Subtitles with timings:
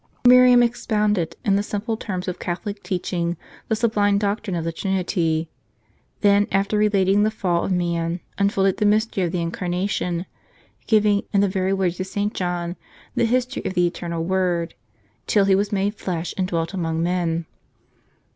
[0.27, 4.71] Miriam expounded, in the simple terms of Catholic teach ing, the sublime doctrine of the
[4.71, 5.47] Trinity;
[6.21, 10.25] then after relating the fall of man, unfolded the mystery of the Incarnation,
[10.87, 12.33] giv ing, in the very words of St.
[12.33, 12.77] John,
[13.13, 14.73] the history of the Eternal Word,
[15.27, 17.45] till He was made flesh, and dwelt among men.